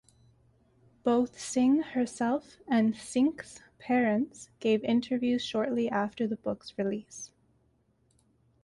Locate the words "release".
6.75-7.29